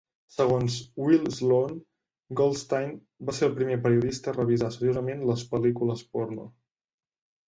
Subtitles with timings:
[0.35, 0.75] Segons
[1.07, 1.75] Will Sloan,
[2.39, 2.93] Goldstein
[3.27, 6.47] va ser el primer periodista a revisar seriosament les pel·lícules porno.